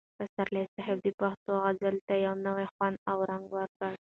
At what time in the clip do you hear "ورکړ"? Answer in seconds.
3.55-3.93